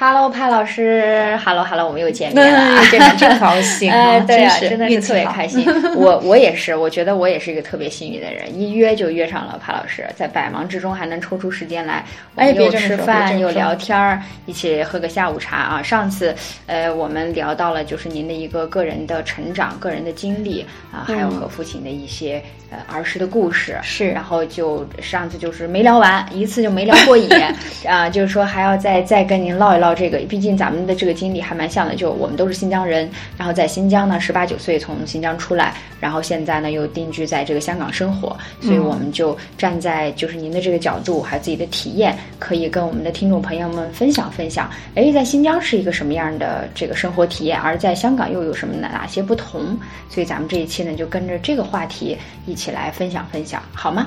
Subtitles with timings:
[0.00, 5.66] Hello，潘老师，Hello Hello，我们又见面了，真的 真高兴啊，对呀、真的是特别开心。
[5.96, 12.04] 我我也是，我觉得我也是一个特别幸运的人，一约就约上了潘老师，在百忙之中还能抽出时间来，
[12.36, 15.82] 我们又哎别这么说别这吃饭又聊天儿，一起喝个下午茶啊。
[15.82, 16.32] 上次
[16.66, 22.40] 呃，我们聊到了就是您的一个个人的成长、个人的经历啊，还有和父亲的一些
[22.70, 23.76] 呃儿时的故事。
[23.82, 27.28] 是然后就上次就是没聊完，一次就没聊过瘾
[27.84, 44.70] 啊，就是说还要再再跟您唠一唠这个，毕竟咱们的这个经历还蛮像的，就我们都是新疆人，然后在新疆呢十八九岁从新疆出来，然后现在呢又定居在这个香港生活，所以我们就站在就是您的这个角度，还有自己的体验，可以跟我们的听众朋友们分享分享。
[44.94, 49.78] 哎，在新疆是一个什么样的这个生活体验，而在香港又有什么哪哪些不同？
[50.08, 52.16] 所以咱们这一期呢就跟着这个话题
[52.46, 54.06] 一起来分享分享，好吗？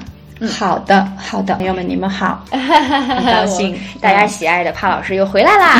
[0.49, 5.79] 好的，好的，朋友们，你们好， 很高兴，大家喜爱的帕老师又回来啦！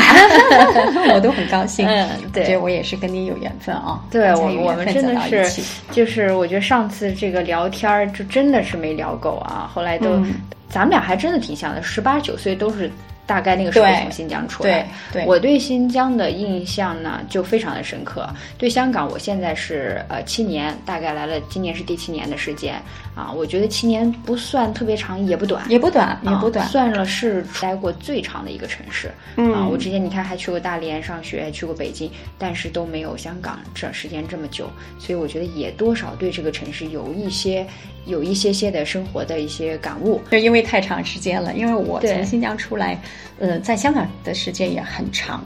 [1.14, 1.86] 我都很高兴。
[1.86, 4.00] 嗯对我也是跟你有缘分啊。
[4.10, 10.32] 对我我们真的是，就是我觉得上次这个聊天儿就真的是没聊够啊，后来都、嗯
[10.68, 12.90] 咱们俩还真的挺像的，十八九岁都是。
[13.32, 18.28] 大概那个时候从新疆出来，对对我对新疆的印象呢就非常的深刻。
[18.58, 22.74] 对香港，我现在是呃七年，大概来了，今年是第七年的时间
[23.14, 23.32] 啊。
[23.32, 26.68] 我觉得七年不算特别长，也不短，也不短，也不短啊。
[26.68, 29.10] 算了是待过最长的一个城市。
[29.38, 37.66] 嗯啊，我之前你看还去过大连上学，去过北京，但是都没有香港这时间这么久，所以我觉得也多少对这个城市有一些
[38.06, 40.20] 有一些些的生活的一些感悟。
[40.30, 43.00] 就因为太长时间了，因为我从新疆出来，
[43.38, 45.44] 呃，在香港的时间也很长，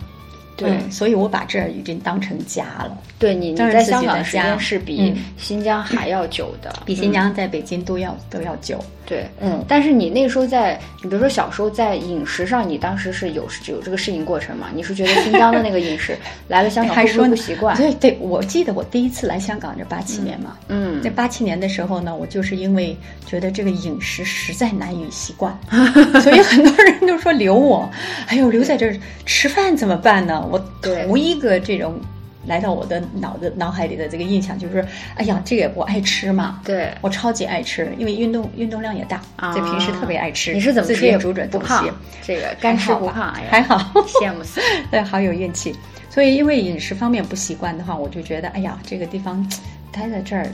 [0.57, 8.83] 对嗯所以我把这儿已经当成家了，对你你在香港的时间是比嗯新疆还要久的，比新嗯疆在北京都要、都要久。
[9.05, 9.25] 对。
[9.41, 14.69] 嗯，但是你那时候在，你比如说小时候在饮食上，你当时是有有这个适应过程吗？
[14.75, 16.17] 你是觉得新疆的那个饮食
[16.49, 17.77] 来了香港还说不习惯？
[17.77, 25.57] 对对，我记得我第一次来香港就八七年嘛，嗯在八七年的时候呢，我就是因为觉得这个饮食实在难以习惯，
[26.23, 27.89] 所以很多人都说留我，
[28.27, 30.45] 哎呦留在这儿吃饭怎么办呢？
[30.51, 31.99] 我对头一个这种
[32.47, 34.87] 来到我的脑子脑海里的这个印象就是，
[35.17, 40.53] 哎呀，这个我爱吃嘛，对我超级爱吃，因为运动运动量也大，啊所以平时特别爱吃。
[40.55, 41.89] 你是怎么自己也吃也煮准东西不胖？
[42.23, 43.77] 这个干吃不胖，还好，
[44.21, 44.61] 羡慕死。
[44.91, 45.75] 对，好有运气。
[46.09, 49.45] 所以因为饮食方面不习惯的话，我就觉得，哎呀，这个地方
[49.93, 50.49] 待在这儿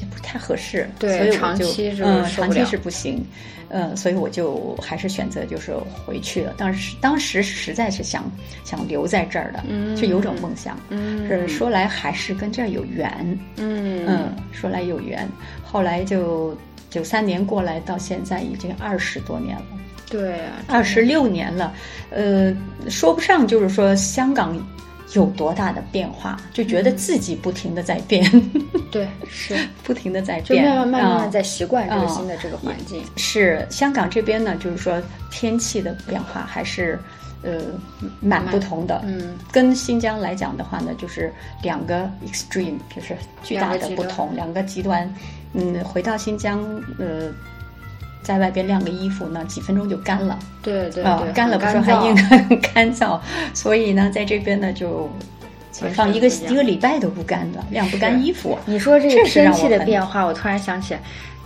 [0.00, 3.24] 也不太合适，对所以我就长期是嗯，长期是不行，
[3.68, 6.54] 嗯，所以我就还是选择就是回去了。
[6.56, 8.30] 当时当时实在是想
[8.64, 13.10] 想留在这儿的，嗯就有种梦想，嗯是说来还是跟这儿有缘，
[13.56, 15.28] 嗯嗯，说来有缘。
[15.64, 16.56] 后来就
[16.90, 19.66] 九三年过来到现在已经二十多年了。
[20.10, 21.74] 对啊，二十六年了，
[22.08, 22.56] 呃，
[22.88, 24.56] 说不上就是说香港
[25.14, 28.22] 有多大的变化，就觉得自己不停的在变，
[28.92, 33.02] 对是，不停的在就变，慢慢慢慢啊在习惯这个嗯新的这个环境。
[33.16, 36.98] 是香港这边呢，就是说天气的变化还是
[37.42, 37.58] 呃
[38.20, 39.00] 蛮不同的。
[39.06, 41.32] 嗯，跟新疆来讲的话呢，就是
[41.62, 45.10] 两个 extreme，就是巨大的不同，两个极端。
[45.54, 46.60] 嗯，回到新疆，
[46.98, 47.32] 呃，
[48.22, 50.34] 在外边晾个衣服呢，几分钟就干了。
[50.34, 53.18] 啊、对对对，干了不说还硬， 很干燥，
[53.54, 55.10] 所以呢，在这边呢就
[55.72, 58.58] 全放一个一个礼拜都不干的，晾不干衣服。
[58.66, 61.00] 你说这个天气的变化，我突然想起来。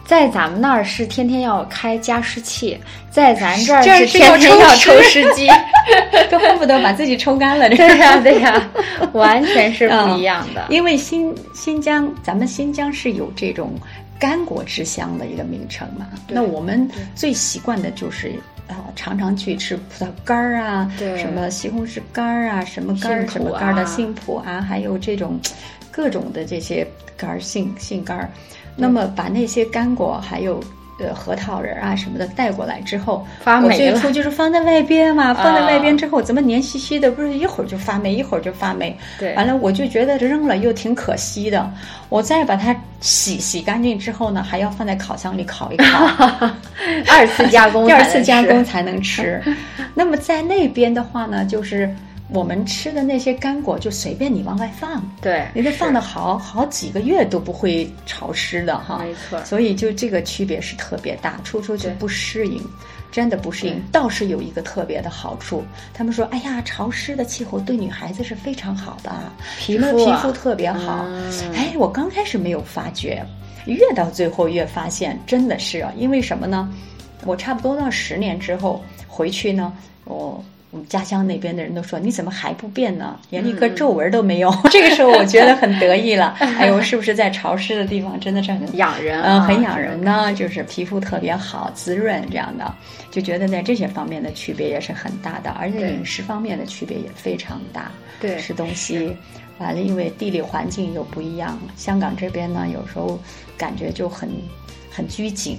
[0.05, 2.77] 在咱们那儿是天天要开加湿器，
[3.09, 5.47] 在咱这儿是天天要抽抽 湿机。
[6.29, 7.69] 都恨不得把自己抽干了。
[7.69, 8.71] 这对呀、对呀、
[9.13, 10.65] 完全是不一样的。
[10.69, 13.75] 因为新新疆，咱们新疆是有这种
[14.23, 16.07] 干果之乡的一个名称嘛。
[16.29, 18.35] 那我们最习惯的就是
[18.69, 25.41] 啊、常常去吃葡萄干儿啊，对什么西红柿干儿啊，什么干儿、什么干儿的啊杏脯啊，还有这种
[25.91, 28.31] 各种的这些干儿杏杏干儿。
[28.77, 30.63] 那么把那些干果还有。
[31.03, 38.97] 呃，核桃仁啊什么的带过来之后，发霉了最初就是放在外边嘛，放在外啊边之后怎么黏兮兮的，不是一会儿就发霉，一会儿就发霉。
[39.19, 41.69] 对完了我就觉得扔了又挺可惜的，
[42.09, 46.07] 我再把它洗洗干净之后呢，还要放在烤箱里烤一烤，
[47.11, 49.43] 二次加工 第二次加工才能吃。
[49.95, 51.95] 那么在那边的话呢，就是
[52.33, 58.99] 我们吃的那些干果就随便你往外放，对，你得放的好好几个月都不会潮湿的哈。
[58.99, 62.63] 没错所以就这个区别是特别大，初初就不适应。
[63.11, 65.63] 真的不适应，倒是有一个特别的好处。
[65.93, 69.13] 他们说，哎呀，潮湿的气候对女孩子是非常好的，
[69.59, 71.05] 皮什么肤啊皮肤特别好。
[71.07, 73.23] 嗯哎，我刚开始没有发觉，
[73.67, 76.73] 越到最后越发现真的是啊，因为什么呢？
[77.27, 79.71] 我差不多到十年之后回去呢，
[80.07, 80.43] 我
[80.73, 83.21] 我们家乡那边的人都说：“你怎么还不变呢？
[83.29, 84.51] 连一个皱纹都没有。
[84.73, 86.35] 这个时候我觉得很得意了。
[86.41, 89.21] 哎呦，是不是在潮湿的地方真的是很养人？
[89.23, 92.75] 嗯，很养人呢，就是皮肤特别好、滋润这样的，
[93.11, 97.93] 就觉得在这些方面的区别也是很大的，而且饮食方面的区别也非常大。
[98.19, 99.15] 对，吃东西
[99.59, 103.21] 完了，因为地理环境又不一样，香港这边呢，有时候
[103.59, 104.31] 感觉就很
[104.91, 105.59] 很拘谨。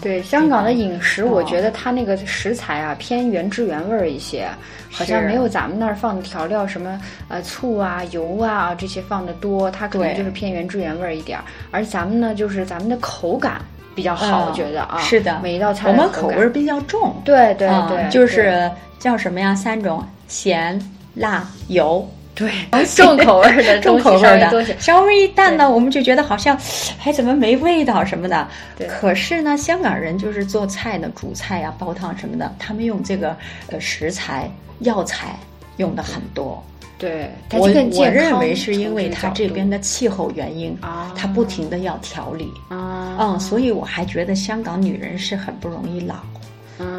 [0.00, 4.48] 对香港的饮食，我觉得它那个食材啊偏原汁原味儿一些，
[4.90, 11.44] 好像没有咱们那儿放的调料什么呃醋啊油啊这些放的多，它可能就是偏原汁原味儿一点儿。
[11.70, 13.60] 而咱们呢，就是咱们的口感
[13.94, 19.54] 比较好，我觉得啊，是的，每一道菜我们口味比较重，对对对，就是叫什么呀？
[19.54, 20.80] 三种咸、
[21.14, 22.08] 辣、油。
[22.42, 26.58] 对， 重口味的，重口味的，稍微一淡呢，我们就觉得好像，
[26.98, 28.48] 还怎么没味道什么的。
[28.76, 28.86] 对。
[28.88, 33.36] 可是呢，香港人就是做菜呢，煮菜呀、煲汤什么的，他们用这个
[33.68, 34.50] 呃食材
[34.80, 35.38] 药材
[35.76, 36.62] 用的很多。
[36.98, 37.30] 对。
[37.52, 46.16] 我我认为是因为他这边的气候原因啊，他不停的要调理啊，嗯，所以我还觉得香港女人是很不容易老。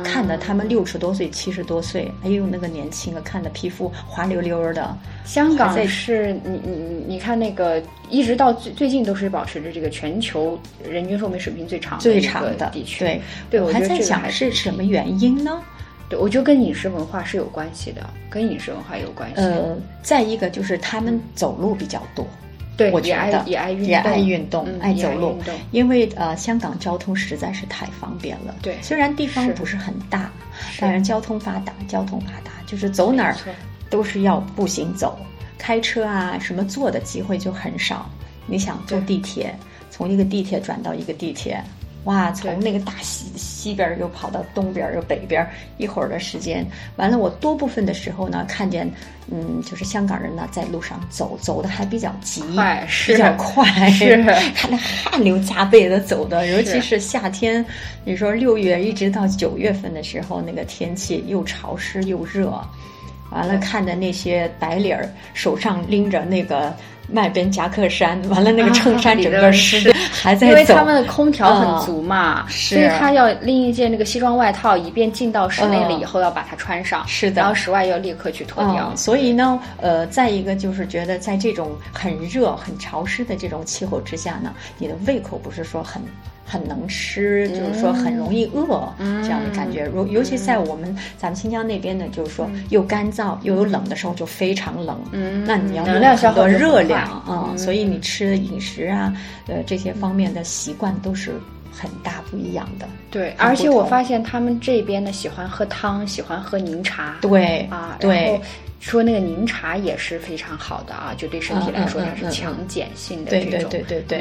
[0.03, 4.97] 看的他们六十多岁、七十多岁，哎呦，那个年轻啊，看的皮肤滑溜溜的。
[5.25, 12.99] 香港是你你你看那个，一直到最最近都是保持着这个全球人均寿命水平最长最长的地区。
[12.99, 15.61] 对对，我还在想是什么原因呢？
[16.09, 19.35] 对，我觉得跟饮食文化是有关系的，跟饮食文化有关系。
[19.41, 22.27] 呃，再一个就是他们走路比较多。
[22.75, 25.37] 对，我觉得也爱也爱运动，爱走路。
[25.71, 28.55] 因为呃，香港交通实在是太方便了。
[28.61, 30.31] 对，虽然地方不是很大，
[30.79, 33.35] 但是交通发达，交通发达，就是走哪儿
[33.89, 35.17] 都是要步行走，
[35.57, 38.09] 开车啊什么坐的机会就很少。
[38.47, 39.55] 你想坐地铁，
[39.89, 41.63] 从一个地铁转到一个地铁。
[42.05, 45.47] 哇，从那个大西西边又跑到东边又北边，
[45.77, 46.65] 一会儿的时间，
[46.97, 48.91] 完了我多部分的时候呢，看见，
[49.31, 52.43] 嗯，就是香港人呢在路上走，走的还比较急，
[53.07, 54.21] 比较快，是，
[54.53, 56.99] 看那汗流浃背的走的，尤其是。
[56.99, 57.65] 夏天，
[58.03, 62.61] 你说六月一直到九月份的时候，那个天气又潮湿又热，
[63.29, 66.75] 完了看着那些白领儿手上拎着那个。
[67.11, 77.05] 外边夹克衫，完了那个衬衫整个湿，还在因为他们的空调很足嘛，所以他要拎一件那个西装外套，以便进到室内了以后要把它穿上。
[77.07, 78.95] 是的，然后室外要立刻去脱掉。
[78.95, 86.01] 所以呢，呃，再一个就是觉得在这种很热、很潮湿的这种气候之下呢，你的胃口不是说很。
[86.45, 88.93] 很能吃，就是说很容易饿
[89.23, 89.85] 这样的感觉。
[89.85, 94.99] 如尤其在我们咱们新疆那边呢，就是说又干燥又有冷的时候，就非常冷。
[95.11, 99.13] 嗯，那你要能量消耗热量啊，所以你吃的饮食啊，
[99.47, 101.31] 呃，这些方面的习惯都是
[101.71, 102.87] 很大不一样的。
[103.09, 107.17] 对，而且我发现他们这边呢，喜欢喝汤，喜欢喝柠茶。
[107.21, 108.39] 对啊，对。
[108.83, 113.71] 说那个柠茶也是非常好的啊，就对身体来说它是强碱性的这种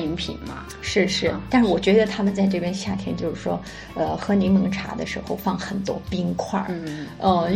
[0.01, 0.65] 饮品嘛。
[0.81, 3.61] 是是，但是我觉得他们在这边夏天就是说，
[3.97, 6.67] 呃，喝柠檬茶的时候放很多冰块儿。
[6.69, 7.51] 嗯，哦，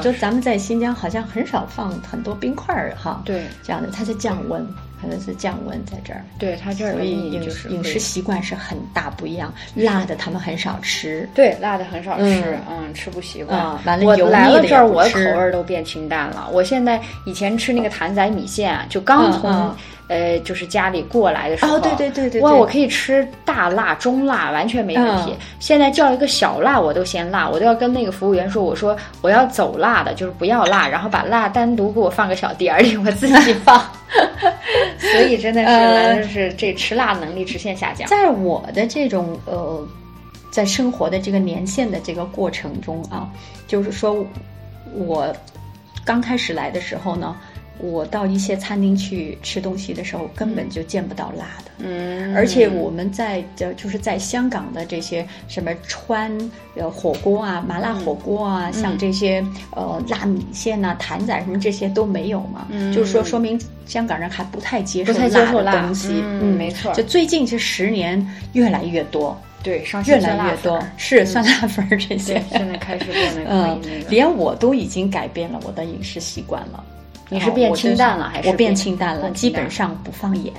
[0.00, 3.20] 就咱们在新疆好像很少放很多冰块儿哈。
[3.24, 4.64] 对，这样的它在降温。
[5.06, 9.54] 可能是降温在这儿，对他这儿，所以饮饮食习惯是很大不一样。
[9.76, 13.56] 辣的他们很少吃，对，辣的很少吃，嗯，吃不习惯。
[13.84, 16.48] 完了，我来了这儿，我的口味都变清淡了。
[16.52, 19.72] 我现在以前吃那个坛仔米线，就刚从。
[20.08, 25.34] 呃，就是家里过来的时候，哦，对对对对，哇，我可以吃大辣、中辣，完全没问题。
[25.58, 33.84] 现在叫一个小辣，我都嫌辣，我都要跟那个服务员说，我说我要走辣的，就是不要辣，然后把辣单独给我放个小碟儿里，我自己放。
[34.98, 38.08] 所以真的是，就是这吃辣能力直线下降。
[38.08, 39.86] 在我的这种呃，
[40.50, 43.30] 在生活的这个年限的这个过程中啊，
[43.66, 44.26] 就是说
[44.94, 45.34] 我
[46.04, 47.36] 刚开始来的时候呢。
[47.78, 51.70] 我到一些餐厅去吃东西的时候，根本就见不到辣的。
[51.78, 56.32] 嗯，而且我们在就就是在香港的这些什么川
[56.74, 62.66] 呃火锅啊、麻辣火锅啊，像这些呃辣米线呐、坛仔什么这些都没有嘛。
[62.70, 66.14] 嗯，就是说说明香港人还不太接受辣的东西。
[66.22, 66.92] 嗯，没错。
[66.94, 73.78] 就最近这十年越来越多，对，上越来越多是酸辣粉这些，现在开始变得 嗯，
[74.08, 76.82] 连我都已经改变了我的饮食习惯了。
[77.28, 78.48] 你是变清淡了还是？
[78.48, 80.54] 我变清淡了，基本上不放盐，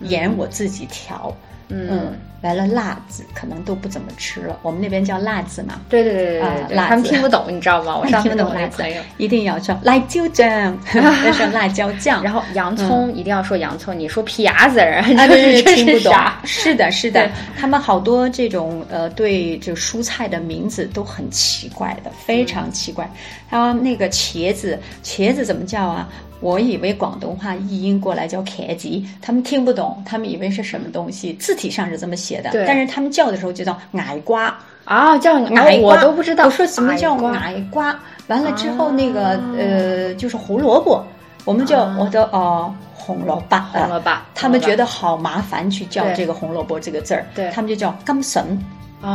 [0.00, 1.34] 盐我自己调。
[1.68, 2.12] 嗯，
[2.42, 4.58] 完了辣子可能都不怎么吃了。
[4.62, 7.96] 我们那边叫辣子嘛，对对对对对对，他们听不懂，你知道吗？
[8.00, 8.82] 我上听不懂辣子，
[9.18, 12.22] 一定要说辣椒酱， 要说辣椒酱。
[12.24, 16.14] 然后洋葱一定要说洋葱，你说皮牙子人他们是听不懂。
[16.44, 23.10] 是的，是的，他们好多这种呃，对就蔬菜的名字都很奇怪的，非常奇怪。
[23.48, 26.08] 还有那个茄子，茄子怎么叫啊？
[26.40, 34.54] 我以为广东话译音过来叫凯吉，他们听不懂，他们以为是什么东西，字体上是这么写的，但是他们叫的时候就叫矮瓜。
[34.84, 36.46] 啊，叫矮瓜，我都不知道。
[36.46, 37.94] 我说什么叫矮瓜？
[38.28, 41.04] 完了之后那个呃，就是胡萝卜，
[41.44, 47.50] 我们叫我的哦红萝卜，红萝卜，他们觉得好麻烦去叫这个红萝卜这个字儿，对。
[47.50, 48.58] 他们就叫甘笋，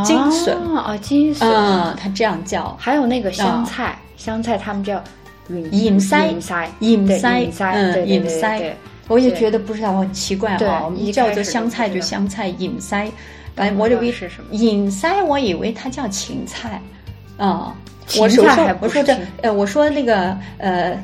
[0.06, 0.56] 金笋。
[0.76, 2.76] 啊，金笋，嗯，他这样叫。
[2.80, 5.02] 还有那个香菜，香菜他们叫。
[5.50, 6.34] 芫塞，
[6.80, 8.76] 芫塞，嗯，芫塞，
[9.08, 10.84] 我也觉得不知道，很奇怪哈。
[10.86, 13.12] 我们叫做香菜就香菜，芫塞，
[13.56, 14.12] 哎，我以为
[14.52, 16.82] 芫塞，我以为它叫芹菜，
[17.38, 17.76] 啊，
[18.20, 18.46] 我说
[18.82, 20.98] 我说这，呃，我说那个呃，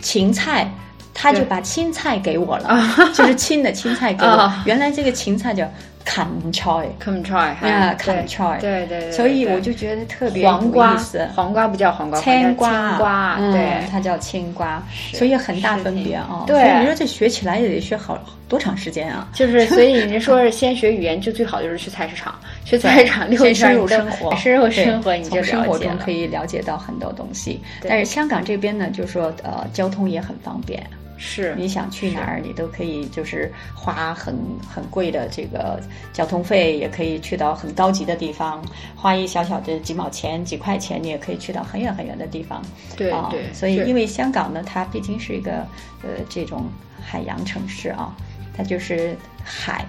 [0.00, 0.68] 芹菜，
[1.14, 2.80] 他就把青菜给我了，
[3.14, 5.68] 就是青的青菜给我，原来这个芹菜叫。
[6.08, 11.28] 砍菜，砍菜，啊，砍菜，对对，所以我就觉得特别黄瓜，思。
[11.36, 16.44] 黄瓜不叫黄瓜，青瓜，对，它叫青瓜，所以很大分别啊。
[16.46, 19.28] 对，你说这学起来也得学好多长时间啊？
[19.34, 22.34] 就是， 所以人说是先学语言，就最好就是去菜市场，
[22.64, 27.60] 去菜市场六深入生活，深入生活，你从生活中可以了解到很多东西。
[27.86, 30.82] 但是香港这边呢，就是说呃，交通也很方便。
[31.18, 34.34] 是你想去哪儿，你都可以，就是花很
[34.66, 35.80] 很贵的这个
[36.12, 42.62] 交通费，也可以去到很高级的地方，花一小小的几毛钱、几块钱，你也可以去到很远很远的地方。
[42.96, 45.66] 对对，所以因为香港呢，它毕竟是一个
[46.02, 46.66] 呃这种
[47.04, 48.16] 海洋城市啊，
[48.56, 49.84] 它就是海。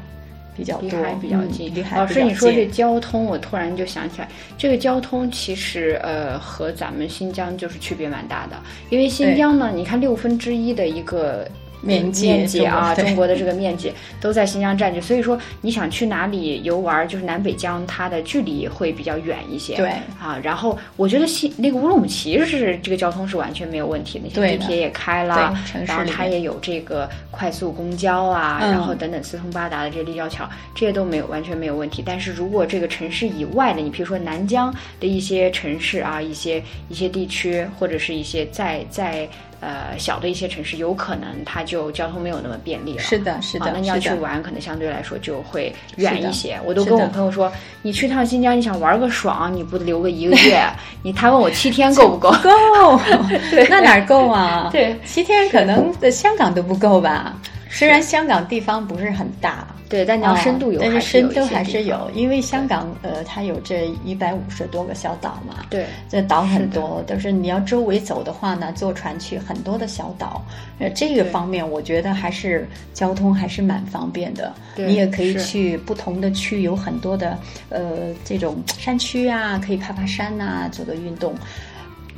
[0.59, 1.73] 比较离海比较近。
[1.95, 11.47] 老师，你说这交通，我突然就想起来，这个交通其实呃和咱们新疆就是区别蛮大的，因为新疆呢，你看六分之一的一个。
[11.81, 19.75] 面积啊，中国的这个面积都在新疆占据，所以说你想去哪里游玩，就是南北疆它的距离会比较远一些。
[19.75, 32.03] 对啊，然后我觉得新那个乌鲁木齐是这个交通是完全没有问题的，地铁也开了，然后它也有这个快速公交啊，然后等等四通八达的这立交桥，这些都没有完全没有问题。
[32.05, 39.27] 但是如果这个城市以外的，你比如说南疆的一些城市啊，一些一些地区或者是一些在在。
[39.61, 43.03] 呃，小的一些城市有可能它就交通没有那么便利了。
[43.03, 43.71] 是的，是的。
[43.73, 46.59] 那你要去玩，可能相对来说就会远一些。
[46.63, 47.51] 我都跟我朋友说，
[47.81, 50.63] 你去趟新疆，你想玩个爽，你不留个一个月？
[51.03, 52.31] 你他问我七天够不够？
[52.41, 52.99] 够。
[53.51, 54.69] 对，那哪够啊？
[54.71, 57.35] 对，七天可能在香港都不够吧。
[57.69, 59.67] 虽然香港地方不是很大。
[59.89, 70.45] 对，但你要深度有，但是深度还是有，因为香港呃，它有这一百五十多个小岛嘛，对，这岛很多，但是你要周围走的话呢，坐船去很多的小岛，
[70.77, 77.37] 呃，这个方面我觉得还是交通还是蛮方便的，你也可以去不同的区，有很多的
[77.69, 81.33] 呃这种山区啊，可以爬爬山呐，做做运动。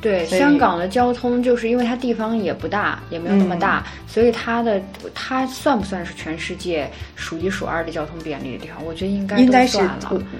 [0.02, 4.82] 对香港的交通，就是因为它地方也不大，也没有那么大，所以它的
[5.14, 8.84] 它算不算是全世界数一数二的交通便利的地方？
[8.84, 9.78] 我觉得应该应该是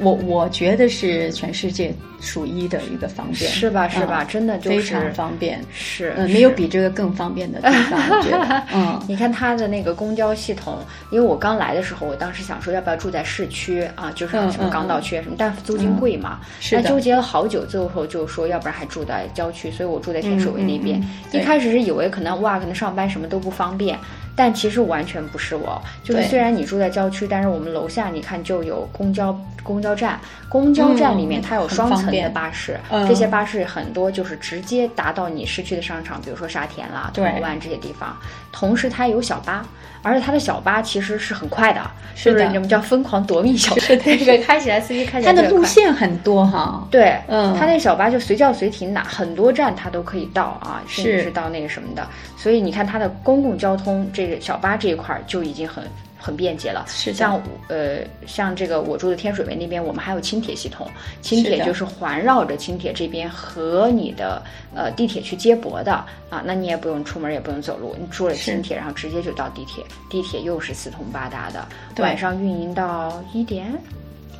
[0.00, 3.88] 我我觉得是全世界数一的一个方便，是吧？
[3.88, 4.24] 是吧？
[4.24, 8.62] 真的非常方便，是嗯，没有比这个更方便的地方。
[8.74, 10.78] 嗯，你看它的那个公交系统，
[11.12, 19.51] 因为我刚来的时候，我当时想说要不要住在市区啊，就是什么港岛区什么，但租金贵嘛，是纠结了好久，最后就说要不然还住在郊。
[19.52, 21.00] 区，所以我住在天水围那边。
[21.32, 23.98] 一开始是以为可能哇，可能上班什么都不方便，
[24.34, 25.56] 但其实完全不是。
[25.56, 38.16] 我就是虽然你住在郊区，但是我们楼下你看就有公交公交站，公交站里面它有双层的巴士，这些巴士很多就是直接达到你市区的商场，比如说沙田啦、铜锣湾这些地方。
[38.50, 39.64] 同时它有小巴。
[40.04, 41.80] 而且它的小巴其实是很快的，
[42.16, 42.44] 是不是？
[42.46, 45.32] 我们叫疯狂夺命小巴，这个开起来司机开起来。
[45.32, 52.04] 它的路线很多哈，对，嗯，它那小巴就随叫随停，哪很多站它都可以到啊，甚至是到那个什么的。
[52.36, 55.84] 所以你看它的公共交通，这个小巴这一块就已经很。
[56.24, 57.96] 很便捷了，是像呃
[58.28, 60.88] 像这个我住的天水围那边，我们还有轻铁系统，
[61.20, 64.40] 轻铁就是环绕着轻铁这边和你的
[64.72, 65.92] 呃地铁去接驳的。
[66.30, 71.66] 啊，那你也不用出门，也不用走路，你住了轻铁，然后直接就到地铁，地铁又是四通八达的，
[72.00, 73.76] 晚上运营到一点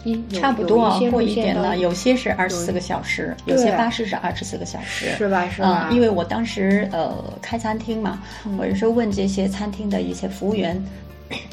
[0.05, 5.49] 一差不多过一点了，有些是二十四个小时，有些巴士是二十四个小时，是吧？
[5.49, 5.91] 是吧？
[5.93, 8.21] 因为我当时呃开餐厅嘛，
[8.59, 10.83] 我有时候问这些餐厅的一些服务员。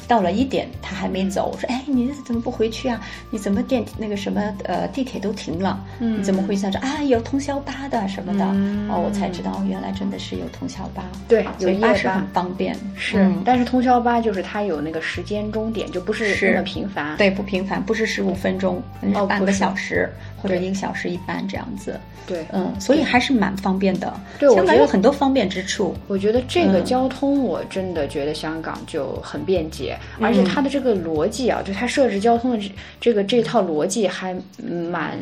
[0.06, 3.00] 到了一点他还没走，我说哎你怎么不回去啊？
[3.30, 6.62] 你怎么电那个什么呃地铁都停了，你怎么回去？
[6.62, 8.44] 他说啊有通宵巴的什么的，
[8.92, 12.76] 哦我才知道原来真的是有通宵巴，对，有夜巴很方便。
[12.96, 17.16] 是，但是通宵巴就是它有那个时间终点，就不是那么频繁。
[17.16, 18.82] 对，不频繁，不是十五分钟，
[19.14, 21.98] 哦，半个小时或者一个小时一班这样子。
[22.26, 24.12] 对，嗯，所以还是蛮方便的。
[24.38, 25.96] 对，香港有很多方便之处。
[26.06, 35.18] 我觉得这个交通，我真的觉得香港就很便捷，而且它的这个逻辑啊，就它设置交通的这这个这套逻辑还蛮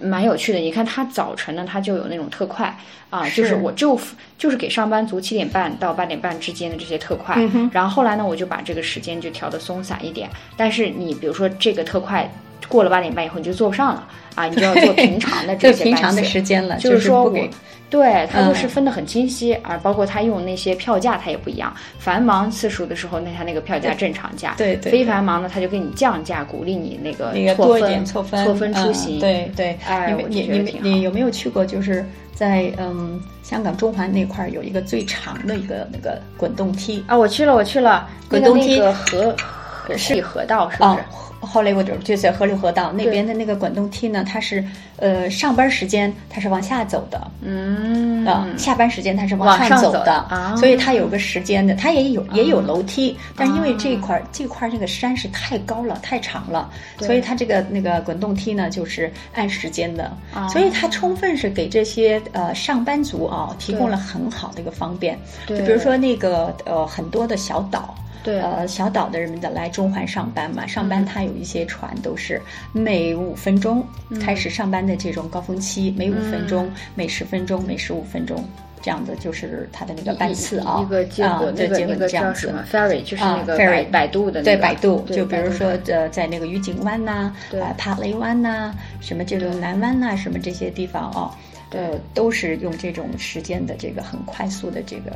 [0.00, 0.58] 蛮有趣的。
[0.58, 2.74] 你看，它早晨呢，它就有那种特快
[3.10, 3.98] 啊，就是我就
[4.38, 7.36] 就是给上班族七点半到八点半之间的这些特快。
[7.72, 10.30] 然后后来呢，我就把这个时间就调的松散一点。
[10.56, 12.30] 但是你比如说这个特快
[12.68, 17.48] 过了八点半以后，你就坐不上了啊，你就要坐平常的这些 平常的时间了，就是说我。
[17.90, 21.74] 对，它都是分得很清晰，而包括它用那些票价，它也不一样。
[21.98, 29.18] 繁忙次数的时候，那它那个票价正常价；对对，非繁忙呢，它就给你降价，鼓励你那个那个多一点错分错分出行。
[29.18, 31.64] 对对，哎，你你你你有没有去过？
[31.64, 32.04] 就是
[32.34, 37.02] 在嗯香港中环那块儿有一个最长的一个那个滚动梯？
[37.06, 38.80] 啊，我去了，我去了，滚动梯。
[38.80, 40.20] 河河是。
[40.20, 40.90] 河道是不是？
[40.90, 41.27] 后
[41.62, 44.64] 来我就就在河流河道那边的那个滚动梯呢，它是
[44.96, 56.68] 呃上班时间它是往下走的，嗯，啊下班时间它是往上走的啊，所以它有个时间的，它也有也有楼梯，但是因为这一块这块那个山是太高了太长了，
[56.98, 60.10] 所以它这个那个滚动梯呢就是按时间的，
[60.48, 65.16] 所以它充分是给这些呃上班族啊提供了很好的一个方便，
[65.46, 67.94] 就比如说那个呃很多的小岛。
[68.22, 72.40] 对，呃，小岛的人们的来中环上班嘛，上班它有一些船都是
[72.72, 73.82] 每五分钟
[74.20, 78.44] 开始上班的这种高峰期，每五分钟、每十分钟、每十五分钟
[78.82, 91.30] 这样的就是它的那个班次啊，一个接驳那个那个叫什么 ferry，就是那个摆摆渡的，对摆渡，就比如说呃，在那个愉景湾呐，啊帕雷湾呐，什么这种南湾呐，什么这些地方哦，
[91.70, 95.12] 呃，都是用这种时间的这个很快速的这个。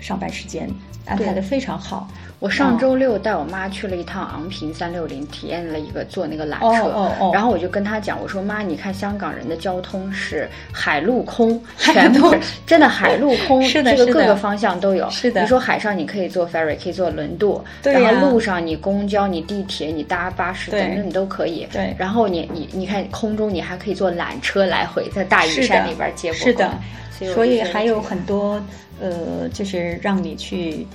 [0.00, 0.68] 上班时间
[1.06, 2.08] 安排的非常好。
[2.40, 7.30] 我上周六带我妈去了一趟昂坪三六零，体验了一个坐那个缆车。
[7.32, 12.34] 然后我就跟她讲，我说妈，你看香港人的交通是海陆空 全部，
[12.66, 15.08] 真的海陆空，这个各个方向都有。
[15.08, 15.40] 是的。
[15.40, 21.66] 你说海上你可以坐 ferry，可以坐轮渡，然后路上你公交、你地铁、你搭巴士等等你都可以。
[21.72, 21.94] 对。
[21.98, 26.38] 然后你你你看空中你还可以坐缆车来回在大屿山那边接驳。
[26.38, 26.70] 是的。
[27.32, 28.60] 所以还有很多。
[29.00, 30.86] 呃，就是让你去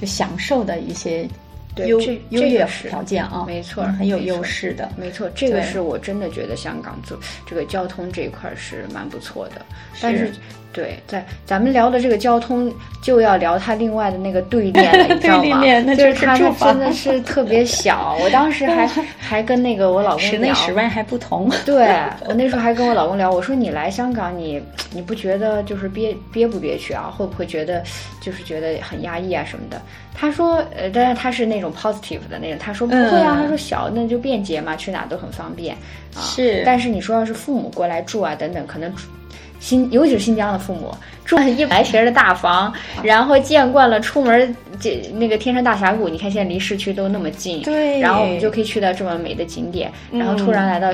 [0.00, 1.28] 就享受的一些
[1.76, 9.64] 优优越条件啊，没错，很有优势的，没错，这个是我真的觉得香港做这个交通这一块是蛮不错的，
[10.00, 10.32] 但是。
[10.74, 15.60] 对，在咱们聊的这个交通，就要聊它另外的那个对面了，你知道吗？
[15.94, 18.16] 就是它真的是特别小。
[18.22, 18.86] 我当时还
[19.20, 21.50] 还跟那个我老公聊，室内室外还不同。
[21.66, 21.86] 对
[22.24, 24.62] 我那时候还跟我老公聊，我说你来香港，你
[24.94, 27.12] 你不觉得就是憋憋不憋屈啊？
[27.14, 27.84] 会不会觉得
[28.22, 29.78] 就是觉得很压抑啊什么的？
[30.14, 35.74] 他说，呃，但是他是那种 positive 的那种，他说不会啊，他说小那就便捷嘛，去哪都很方便
[36.14, 36.20] 啊。
[36.20, 38.92] 是，但是你说要是父母过来住啊等等，可能。
[39.60, 40.92] 新，尤其是新疆的父母，
[41.24, 50.88] 住一排学的大房， 然后见惯了出门这那个天山大峡谷，你看现在离市区都那么近，对，然后我们就可以去到这么美的景点，然后突然来到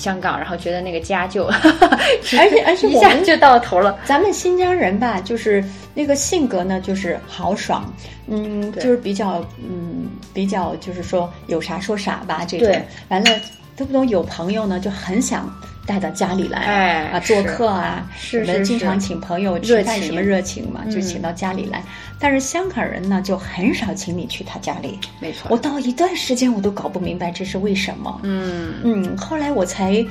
[0.00, 1.44] 香港，然后觉得那个家就，
[2.38, 3.98] 而且而且我们就到头了。
[4.06, 5.62] 咱们新疆人吧，就是
[5.94, 7.92] 那个性格呢，就是豪爽，
[8.26, 13.30] 嗯，就是比较嗯比较就是说有啥说啥吧这种，完了
[13.76, 15.52] 都不懂有朋友呢就很想。
[15.90, 21.82] 带到家里来，哎啊，做客啊，是是经常请朋友吃饭，什么热情嘛，就请到家里来。
[22.16, 25.00] 但是香港人呢，就很少请你去他家里。
[25.18, 28.20] 没错，我到一段时间我都搞不明白这是为什么。
[28.22, 30.06] 嗯嗯，后来我才。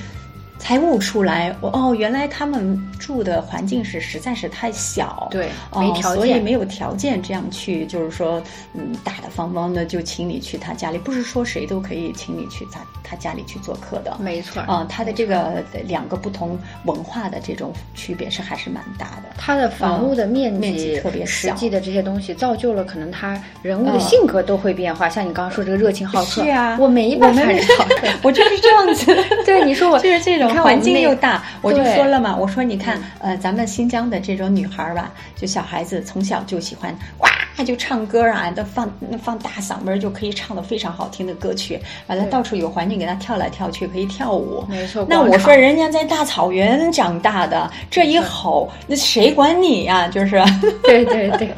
[0.60, 8.41] 才悟出来，我哦，原来他们住的环境是实在是太小，对，没条件，所以没有条件这样去，就是说，
[8.74, 27.41] 嗯，大大方方的就请你去他家里，不是说谁都可以请你去他他家里去做客的，没错，啊，他的这个两个不同文化的这种区别是还是蛮大的，他的房屋的面积面积特别实际的这些东西造就了可能他人物的性格都会变化，像你刚刚说这个热情好客，是啊，我没办法
[27.78, 29.06] 好客，我就是这样子，
[29.45, 30.49] 对，你说我就是这种。
[30.56, 37.30] 环境又大，我就说了嘛，我说你看，呃，咱们新疆的这种女孩吧，就小孩子从小就喜欢哇
[37.63, 38.91] 就唱歌啊，都放
[39.22, 44.63] 放大嗓门就可以唱的非常好听的歌曲，完了到处有环境给他跳来跳去，可以跳舞。
[44.69, 45.06] 没错。
[45.10, 50.08] 那我说人家在大草原长大的，这一吼，那谁管你呀？
[50.08, 50.41] 就是，
[50.84, 51.54] 对对 对，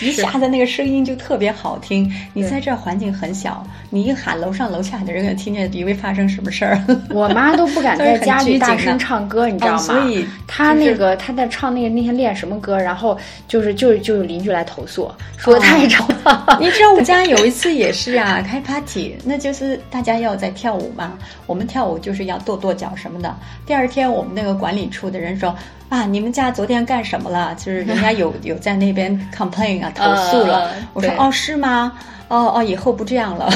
[0.00, 2.10] 一下子那个声音就特别好听。
[2.32, 6.82] 你在这环境很小，你一喊，楼上楼下的人也听见，以为发生什么事儿。
[7.10, 9.78] 我妈都不敢 在家里大声唱歌，你知道吗？
[9.78, 13.16] 所以她那个她在唱那个那天练什么歌，然后
[13.48, 16.58] 就是就就有邻居来投诉，说太长了。
[16.60, 21.12] 你知道我们家有一次也是啊， 开 party，那就是大家要在跳舞嘛，
[21.46, 23.34] 我们跳舞就是要跺跺脚什么的。
[23.66, 25.54] 第二天我们那个管理处的人说
[25.88, 27.54] 啊，你们家昨天干什么了？
[27.56, 30.70] 就是人家有有在那边 complain 啊，投诉了。
[30.92, 31.92] 我说哦，是吗？
[32.32, 33.50] 哦哦，以后不这样了。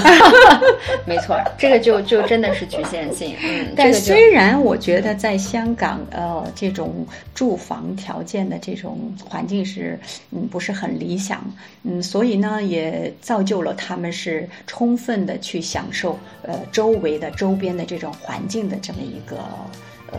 [1.09, 3.35] 没错，这个就就真的是局限性。
[3.43, 9.99] 嗯，但虽然我觉得在香港，呃，这种住房条件的这种环境是
[10.31, 11.43] 嗯不是很理想，
[11.85, 19.39] 嗯，所以呢也造就了他们是充分的去享受呃周围的周边的这种环境的这么一个
[20.13, 20.19] 呃。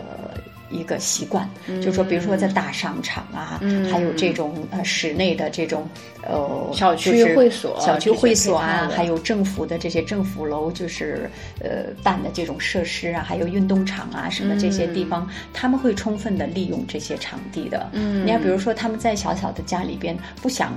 [0.70, 5.88] 一个习惯，就是说，比如说在大商场啊，还有这种呃室内的这种
[6.22, 17.88] 呃小区会所、小区会所啊，还有政府的这些政府楼，就是呃办的这种设施啊，还有运动场啊什么这些地方，他们会充分的利用这些场地的。
[17.92, 20.72] 嗯，你要比如说他们在小小的家里边不想。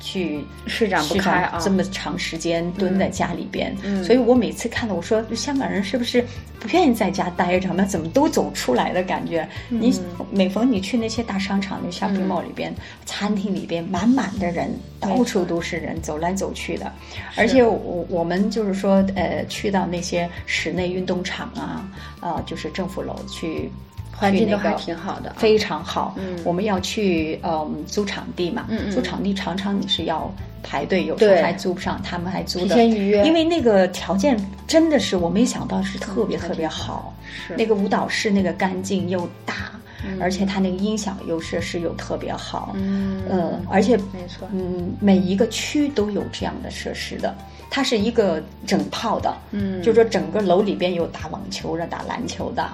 [0.00, 1.58] 去施展不开啊！
[1.60, 6.24] 这么长时间蹲在家里边，所以我每次看到我说，香港人是不是
[6.60, 7.72] 不愿意在家待着？
[7.72, 9.48] 那怎么都走出来的感觉？
[9.68, 9.98] 你
[10.30, 16.90] 每逢你去那些大商场、那 shopping mall 里边、餐厅里边，满满的人，到处都是人，走来走去的。
[17.36, 21.88] 而且我我们就是说，呃，去到那些室内运动场啊，
[22.20, 23.70] 呃，就是政府楼去。
[24.16, 26.14] 环境都还挺好的，非常好。
[26.18, 32.68] 嗯，我们要去嗯租场地嘛，嗯租场地常常你是要排队，有时候还租不上，他们还租的。
[32.68, 37.14] 提前预约，因为那个条件真的是我没想到是特别特别好。
[37.46, 39.70] 是那个舞蹈室那个干净又大，
[40.18, 42.72] 而且它那个音响又设施又特别好。
[42.74, 47.36] 嗯呃，而且没错，嗯，每一个区都有这样的设施的，
[47.70, 49.36] 它是一个整套的。
[49.50, 52.66] 嗯，就说整个楼里边有打网球的、打篮球的。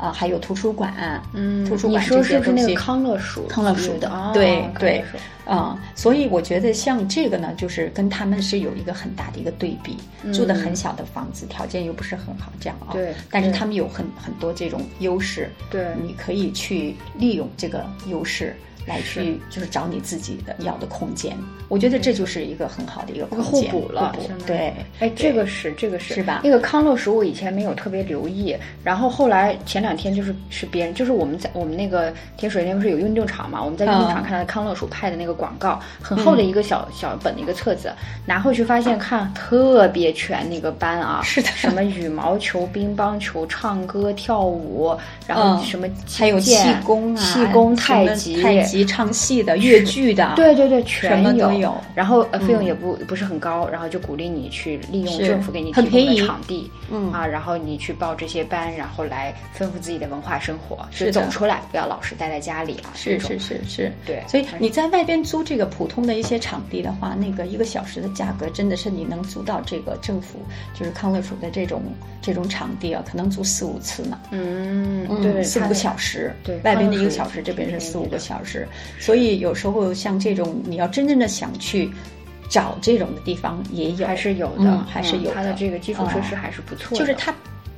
[0.00, 5.04] 啊，还有图书馆，嗯，图书馆这些东西，康乐署，康乐署的，对对，
[5.44, 9.98] 啊，所以我觉得像这个呢，就是跟他们是有一个很大的一个对比，
[10.32, 18.56] 住的很小的房子，条件又不是很好，这样啊，对，但是他们有很很多这种优势，对，你可以去利用这个优势。
[18.86, 21.36] 来去就是找你自己的要的空间，
[21.68, 24.14] 我觉得这就是一个很好的一个互补了。
[24.46, 26.40] 对，哎，这个是这个是是吧？
[26.42, 33.62] 那个康乐署我以前没有特别留意，然后后来前两天就是是别人，就是我们在我们那个天水那不是有运动场嘛？
[33.62, 37.92] 我们在运动场看到康乐鼠派的那个广告，很厚的一个小小本的一个册子，
[38.26, 45.86] 拿回去发现看特别全那个班啊，是的，什么羽毛球、乒乓球、唱歌、跳舞，然后什么
[46.18, 48.69] 还有气功啊、气功、太极、太极。
[48.84, 51.74] 唱戏的、 越剧的，对对对，全都有。
[51.94, 62.90] 然后呃，费用也不不是很高，然后就鼓励你去利用政府给你提供的场地，嗯啊，然后你去报这些班，然后来丰富自己的文化生活，就走出来，不要老是待在家里啊。
[62.94, 64.22] 是是是是，对。
[64.28, 70.38] 所以你在外边租这个普通的一些场地的话，那个一个小时的价格真的是你能租到这个政府
[70.74, 71.82] 就是康乐署的这种
[72.22, 74.18] 这种场地啊，可能租四五次呢。
[74.30, 78.59] 嗯，对，四五个小时，对，外边的一个小时，这边是四五个小时。
[78.98, 81.90] 所以有时候像这种，你要真正的想去
[82.48, 86.98] 找这种的地方，也有还是有的，还是有的它的这个基础设施还是不错。
[86.98, 87.34] 就是它，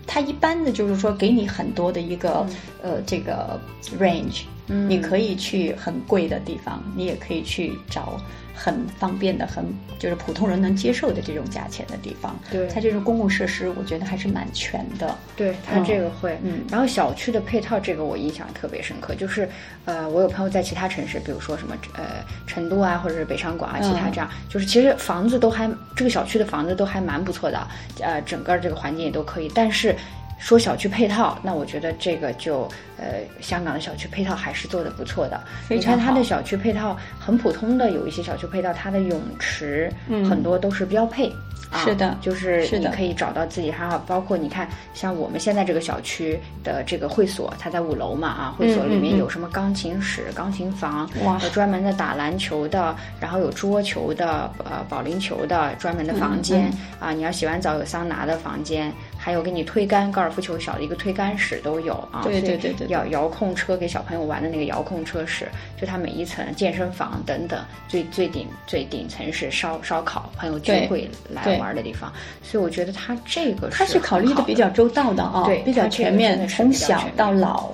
[0.06, 2.46] 它一般的就是说给你很多的一个
[2.82, 3.60] 呃这个
[3.98, 8.20] range，你可以去很贵的地方，你也可以去找。
[8.54, 9.64] 很方便的，很
[9.98, 12.38] 就是普通人能接受的这种价钱的地方。
[12.50, 15.14] 对，它这种公共设施，我觉得还是蛮全的。
[15.36, 16.38] 对，它这个会。
[16.42, 16.64] 嗯。
[16.70, 19.14] 然后小区的配套，这个我印象特别深刻。
[19.14, 19.48] 就是，
[19.84, 27.66] 呃，我有朋友在其他城市，比如说什么呃成都啊，或者是北上广啊，其他这样，就是其实房子都还这个小区的房子都还蛮不错的，
[28.00, 29.94] 呃，整个这个环境也都可以，但是。
[30.42, 35.40] 说小区配套，那我觉得这个就呃，香港的小区配套还是做的不错的。
[35.68, 39.90] 你看它的小区配套很普通的，有一些小区配套，它的泳池
[40.28, 41.28] 很多都是标配
[41.70, 41.78] 啊。
[41.84, 51.08] 是的，就是你可以找到自己，还好包括你看，像我们现在这个小区的这个会所，它在五楼嘛啊，会所里面有什么钢琴室、钢琴房，
[51.40, 57.12] 有专门的打篮球的，然后有桌球的、呃保龄球的专门的房间啊。
[57.12, 58.92] 你要洗完澡有桑拿的房间。
[59.24, 62.22] 还有给你推杆，高尔夫球小的一个推杆室都有啊。
[62.24, 62.88] 对对对对。
[62.88, 65.48] 遥遥控车给小朋友玩的那个遥控车室，
[65.80, 72.12] 就它每一层健身房等等，最最顶最顶层是烧烧烤朋友聚会来玩的地方。
[72.42, 77.70] 所以我觉得它这个它是考虑的比较周到的啊，对，比较全面，从小到老，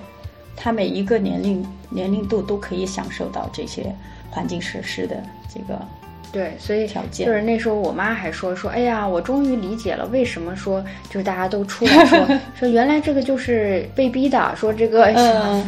[0.55, 3.91] 他每一个年龄年龄度都可以享受到这些
[4.29, 5.81] 环境设施的这个。
[6.33, 7.27] 对，所以条件。
[7.27, 12.19] 就是那时候我妈还说说，哎呀，我终于理解了为什么说就是大家都出来说
[12.59, 15.07] 说原来这个就是被逼的，说这个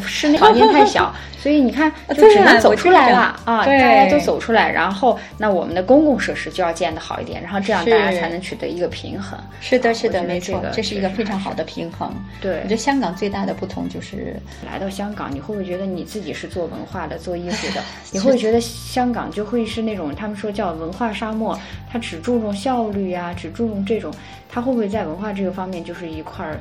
[0.07, 9.39] 室内条件太小，所以你看就只能走出来了啊，大家都走出来，然后那我们的公共设施就要建的好一点，然后这样大家才能取得一个平衡。
[9.61, 12.15] 是的，是的，没错，这是一个非常好的平衡。
[12.41, 14.37] 对，我觉得香港最大的不同就是
[14.71, 17.81] 来到香港，你会不会觉得你自己是做文化的、做艺术的，
[18.13, 20.50] 你会觉得香港就会是那种他们说。
[20.51, 21.59] 叫文化沙漠，
[21.91, 24.13] 它只注重效率呀，只注重这种，
[24.49, 26.61] 它会不会在文化这个方面就是一块儿？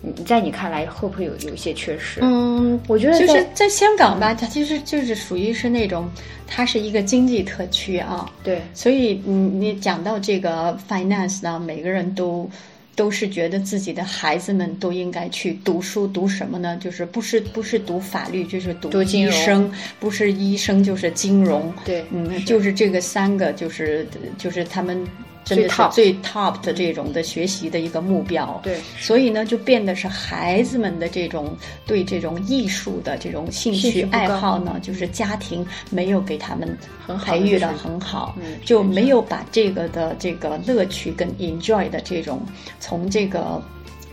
[0.00, 2.20] 你在你看来会不会有有一些缺失？
[2.22, 6.10] 嗯，我觉得就是在香港吧，它其实就是属于是那种，
[6.46, 8.30] 它是一个经济特区啊。
[8.42, 12.48] 对，所以你你讲到这个 finance 呢，每个人都。
[12.96, 16.76] 都是觉得自己的孩子们都应该去读书，读什么呢？
[16.76, 21.72] 就是不是不是读法律，就是读医生；不是医生，就是金融。
[21.84, 24.06] 对，嗯，就是这个三个，就是
[24.38, 25.06] 就是他们。
[25.44, 31.54] 真的是最 top 的这种的学习的一个目标，对，所以呢，就变得是孩子们的这种
[31.86, 36.76] 对这种艺术的这种兴趣爱好呢，就是家庭没有给他们
[37.24, 42.40] 培育的很好，就没有把这个的这个乐趣跟 enjoy 的这种
[42.80, 43.62] 从这个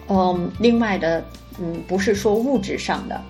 [0.10, 1.24] 嗯另外的
[1.60, 3.22] 嗯不是说物质上的。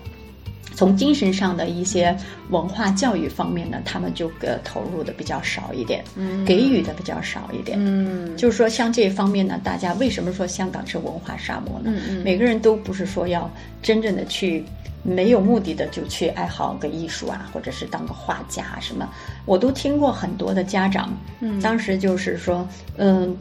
[0.82, 2.16] 从精神上的一些
[2.50, 11.92] 文化教育方面呢，他们就呃投入的比较少一点，嗯，给予的比较少一点，嗯，就是说像这方面呢，大家为什么说香港是文化沙漠呢？
[11.94, 13.48] 嗯嗯，每个人都不是说要
[13.80, 14.64] 真正的去
[15.04, 19.08] 没有目的的就去爱好个艺术啊，或者是当个画家什么，
[19.46, 22.66] 我都听过很多的家长，嗯，当时就是说，
[22.96, 23.36] 嗯，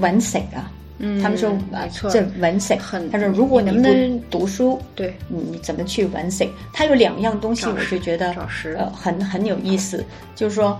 [0.00, 0.68] 玩谁啊。
[0.98, 3.10] 嗯，他们说没错，这文色很。
[3.10, 6.46] 他说，如果你不读书，对，你怎么去文色？
[6.72, 8.32] 他有两样东西，我就觉得
[8.76, 10.04] 呃很很有意思。
[10.36, 10.78] 就是说，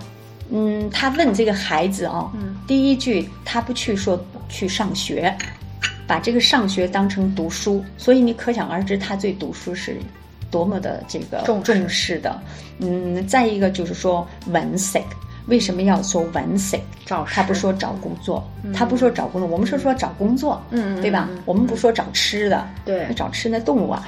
[0.50, 2.31] 嗯，他问这个孩子啊，
[2.66, 5.37] 第一句他不去说去上学，
[6.07, 9.96] 把这个上学当成读书，所以你可想而知他对读书是
[10.48, 12.40] 多么的这个重视的。
[12.79, 15.00] 嗯，再一个就是说文色。
[15.46, 16.76] 为什么要说文色？
[17.04, 21.28] 找他不说找工作，他不说找工作，我们是说找工作，嗯，对吧？
[21.44, 24.07] 我们不说找吃的，对，找吃的动物啊。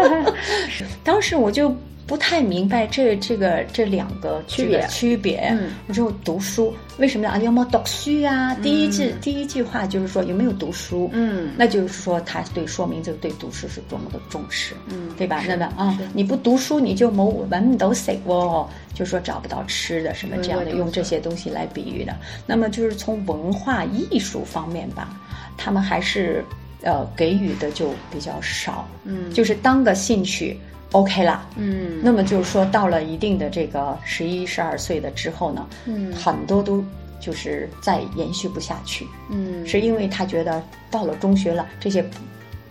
[1.02, 1.74] 当时我就。
[2.06, 5.48] 不太明白这这个这两个区别区别。
[5.50, 7.36] 嗯，我说读书为什么啊？
[7.38, 8.54] 要么读书啊？
[8.62, 11.10] 第一句第一句话就是说有没有读书？
[11.12, 14.74] 嗯，那就是说他对说明这个对读书是多么的重视。
[14.86, 15.42] 嗯，对吧？
[15.48, 22.14] 那么啊，你不读书你就没文都死哦，就说找不到吃的什么这样的，用这些东西来比喻的。
[22.46, 25.20] 那么就是从文化艺术方面吧，
[25.56, 26.44] 他们还是
[26.82, 28.88] 呃给予的就比较少。
[29.02, 30.56] 嗯，就是当个兴趣。
[30.92, 36.82] OK 了，嗯，那么就是说，到了一定的这个十一、十二岁的之后呢，嗯，很多都
[37.20, 42.04] 就是再延续不下去，嗯，是因为他觉得到了中学了，这些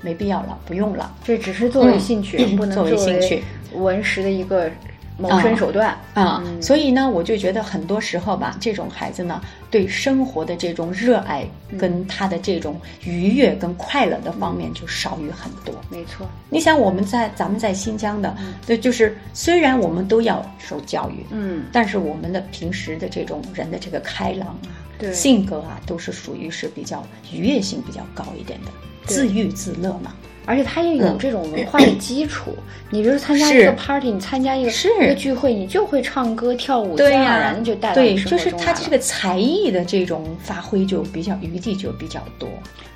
[0.02, 3.44] 没必要了，不用了，这只是作为兴趣，不能作为兴趣。
[3.74, 4.70] 文识的一个。
[5.18, 5.98] 谋生手段。
[6.14, 11.46] 啊，所以呢，我就觉得很多时候吧，这种孩子呢，对生活的这种热爱
[11.78, 15.76] 跟他的这种愉悦跟快乐的方面就少于很多。
[15.90, 28.72] 没错，你想我们在咱们在新疆的，对，就是虽然我们都要受教育，嗯，但是我们的平时的这种人的这个开朗啊，对，性格啊，都是属于是比较愉悦性比较高一点的，
[29.06, 30.14] 自娱自乐嘛。
[30.46, 32.56] 而且他也有这种文化的基础。
[32.92, 42.48] 你比如参加一个 party，你参加一个一个聚会，你就会唱歌跳舞，自然而然就带来对，就是他这个才艺的这种发挥就比较余地就比较多。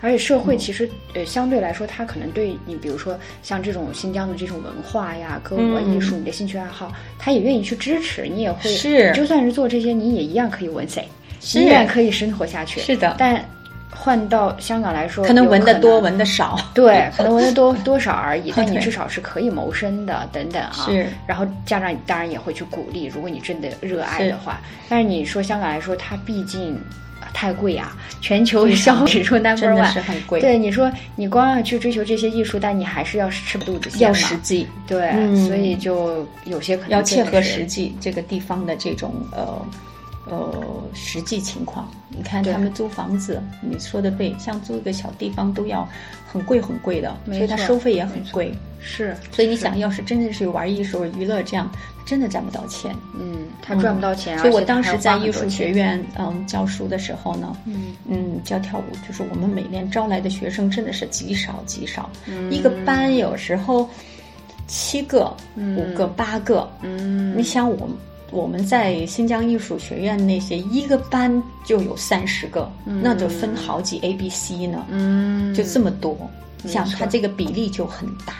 [0.02, 11.06] 而且社会其实呃相对来说，他可能对你，比如说像这种新疆的这种文化呀、歌舞艺术，你的兴趣爱好，他也愿意去支持，你也会是，就算是做这些，你也一样可以文 C，
[11.60, 12.80] 依然可以生活下去。
[12.80, 13.44] 是的，但。
[14.02, 18.52] 换到香港来说，可能闻的多闻的少， 对，可能闻的多多少而已。
[18.56, 20.72] 但你至少是可以谋生的，等等啊。
[20.86, 21.08] 是。
[21.28, 24.62] 然后家长当然也会去鼓励，如果你真的热爱的话。
[24.88, 26.82] 但是你说香港来说，它毕竟
[27.34, 30.40] 太贵啊，全球消费指数 number one，是很贵。
[30.40, 34.66] 对，你说你光要去追求这些艺术，但你还是要吃不肚子要实际。
[34.88, 35.12] 对，
[35.46, 39.62] 所以就有些可能要切合实际，这个地方的这种呃。
[40.30, 41.89] 呃实际情况。
[42.10, 45.88] 你看他们租房子，你说的对，像租一个小地方都要
[46.28, 48.54] 很贵很贵的，所以他收费也很贵。
[48.82, 51.70] 是，所以你想要是真的是玩艺术娱乐这样，
[52.06, 52.96] 真的赚不到钱。
[53.20, 54.38] 嗯，他赚不到钱。
[54.39, 62.10] 所以我当时在艺术学院嗯教书的时候呢，嗯嗯教跳舞，就是我们每年招来的学生真的是极少极少，
[62.50, 63.89] 一个班有时候
[64.65, 66.70] 七个、五个、八个。
[66.82, 67.88] 嗯，你想我。
[68.32, 76.15] 我们在新疆艺术学院那些一个班就有三十个，那就分好几 A、B、C 呢，嗯，就这么多，
[76.65, 78.34] 像它这个比例就很大，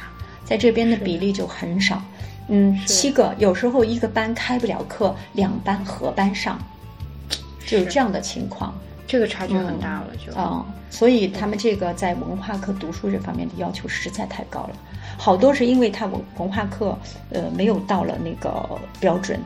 [0.46, 2.02] 在这边的比例就很少，
[2.50, 6.60] 嗯，七个有时候一个班开不了课，两班合班上，
[7.66, 8.74] 就是这样的情况，
[9.08, 10.32] 这个差距很大了，就。
[10.34, 14.76] 啊，所以他们这个在文化课读书这方面的要求实在太高了，
[15.18, 16.98] 好多是因为他文文化课
[17.32, 18.68] 呃没有到了那个
[19.00, 19.40] 标准。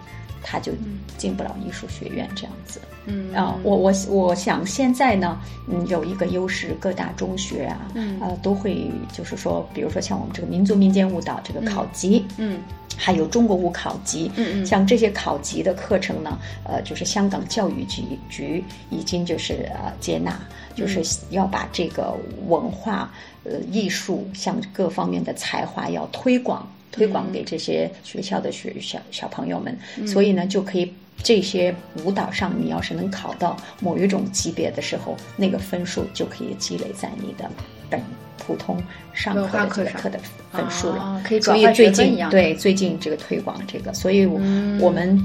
[0.43, 0.73] 他就
[1.17, 3.33] 进不了艺术学院这样子，嗯。
[3.33, 12.59] 啊，我我我想现在呢，嗯，有一个优势，各大中学啊，嗯，呃，都会就是说，比如说像我们这个民族民间舞蹈这个考级，嗯，
[12.97, 20.37] 还有中国舞考级，嗯嗯，像这些考级的课程呢，呃，就是香港教育局局已经就是呃接纳，
[20.75, 22.13] 就是要把这个
[22.47, 23.11] 文化
[23.43, 26.67] 呃艺术像各方面的才华要推广。
[26.93, 29.75] 推广给这些学校的学小小朋友们，
[30.07, 31.73] 所以呢，就可以这些
[32.05, 37.49] 舞蹈上，你要是能考到某一种级别的时候，那个分数就可以积累在你的
[37.89, 37.99] 本
[38.37, 40.19] 普通上课的这个课的
[40.51, 41.19] 分数了。
[41.25, 45.19] 可以所以最近对最近这个推广这个，所以我们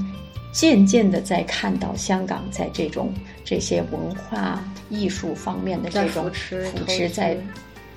[0.51, 3.13] 渐渐的在看到香港在这种
[3.45, 7.37] 这些文化艺术方面的这种扶持在。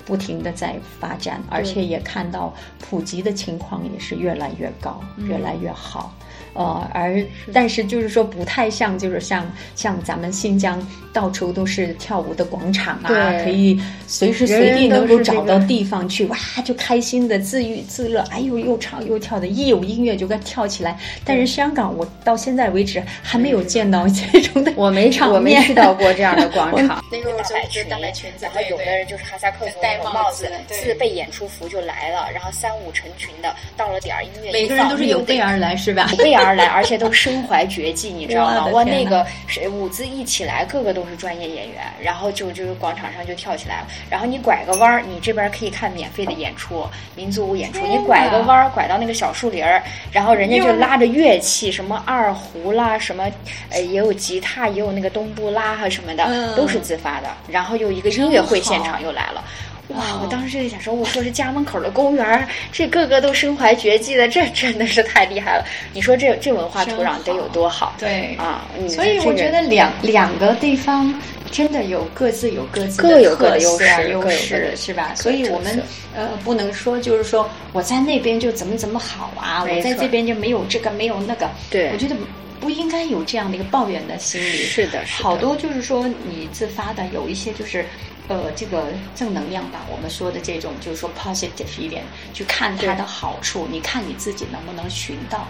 [0.05, 6.13] 不停的在发展，而且也看到普及的情况也是越来越高，越来越好。
[6.53, 13.09] 呃，而但是就是说不太像，就是像像咱们新疆到处都是跳舞的广场啊，
[13.43, 20.97] 可以随时随地能够找到地方去，哇，就开心的自娱自乐，哎呦，又唱又跳的，一有音乐就该跳起来。
[21.25, 27.03] 但是香港，我到现在为止还没有见到 这种的，我没我没去到过这样的广 场。
[27.11, 36.07] 那个大白裙，然后有的人就是哈萨克族戴帽子，自备演出服就来了，然后三五成群的，到了点儿音乐每个人都是有备而来，是吧？
[36.11, 36.42] 有备而。
[36.43, 38.67] 而来，而且都身怀绝技，你知道吗？
[38.67, 43.87] 哇，那个谁舞姿一起来，个个都是专业演员，然后就就是广场上就跳起来了。
[44.09, 47.79] 然后你拐个弯儿，你这边可以看免费的演出，民族舞演出。
[47.87, 53.23] 你拐个弯儿，拐到那个小树林儿，然后人家就拉着乐器，什么二胡啦，什么
[53.69, 57.27] 呃也有吉他，也有那个冬不拉哈什么的，都是自发的。
[57.47, 59.43] 然后又一个音乐会现场又来了。
[59.89, 60.19] 哇！
[60.21, 65.65] 我当时就想说，我说这家门口的公园，这个个都身怀绝技的，这真的是太厉害了。
[65.93, 67.93] 你说这这文化土壤得有多好？
[67.99, 71.13] 对啊，所以我觉得两两个地方
[71.51, 75.13] 真的有各自有各自各有各的优势，优势是吧？
[75.15, 75.83] 所以我们
[76.15, 81.49] 呃不能说就是说我在那边就怎么怎么好啊，我在这边就没有这个没有那个。
[81.69, 82.15] 对，我觉得
[82.61, 84.63] 不应该有这样的一个抱怨的心理。
[84.63, 87.85] 是的，好多就是说你自发的有一些就是。
[88.29, 93.67] 呃，这个正能量吧，我们说的这种就是说 positive 一点，去看它的好处。
[93.69, 95.45] 你看你自己能不能寻到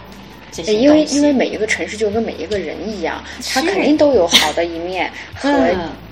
[0.53, 5.49] 这些因为因为每一个城市就跟每一个人一样，他肯定都有好的一面 和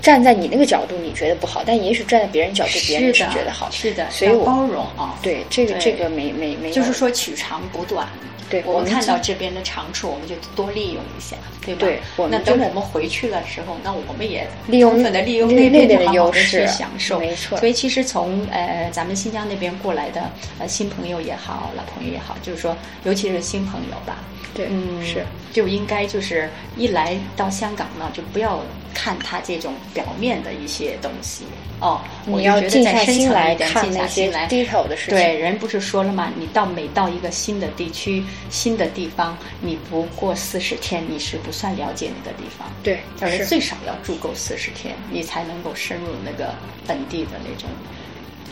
[0.00, 3.70] 站在你那个角度你觉得不好，但也许站在别人角度，别人是觉得好。
[3.70, 5.18] 是的，所以我包容啊。
[5.22, 8.08] 对，这个这个没没没，就是说取长补短。
[8.50, 11.80] 对，我们看到这边的长处，我们就多利用一下，对吧？
[11.80, 17.18] 对，那等我们回去了时候，那我们也利用充分的利用那边的优势享受。
[17.18, 17.56] 没错。
[17.58, 24.18] 所以其实从呃咱们新疆那边过来的呃新朋友也好，老朋友也好，就是说，尤其是新朋友吧，
[24.54, 28.60] 对，嗯，是就应该就是一来到香港呢，就不要
[28.94, 31.44] 看他这种表面的一些东西。
[31.80, 35.18] 哦，你要静下心来看那些低头的事情。
[35.18, 36.30] 对，人不是说了吗？
[36.36, 42.70] 你到每到一个新的地区、新的地方，你不过四十天，你是不算了解那个地方。
[42.82, 43.00] 对，
[43.36, 46.54] 是最少要住够四十天，你才能够深入那个
[46.86, 47.68] 本地的那种。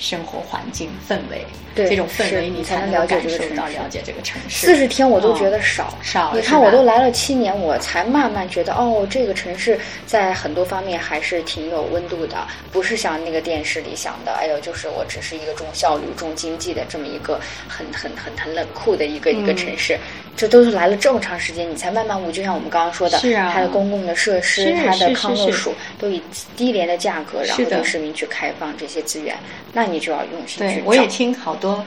[0.01, 3.55] 生活环境氛围，对这种氛围你才能了解这个城市。
[3.55, 6.33] 了解这个城市，四十天我都觉得少少。
[6.35, 19.99] 你看，我都来了七年，我才慢慢觉得，哦，这个城市在很多方面还是挺有温度的，不是像那个电视里想的，哎呦，就是我只是一个重效率、重经济的这么一个很很很很冷酷的一个一个城市。
[20.37, 22.33] 这都是来了这么长时间，你才慢慢悟。
[22.33, 23.19] 就像我们刚刚说的，
[23.53, 26.23] 它的公共的设施、它的康乐署都以
[26.57, 29.37] 低廉的价格，然后对市民去开放这些资源，
[29.73, 31.85] 那你就要用心去我也听好多